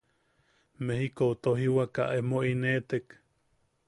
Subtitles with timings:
[0.85, 3.07] Mejikou tojiwaka emo ineʼetek.